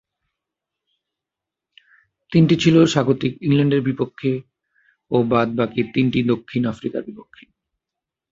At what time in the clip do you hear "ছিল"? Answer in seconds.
2.55-2.75